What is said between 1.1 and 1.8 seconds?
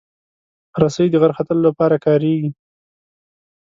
د غر ختلو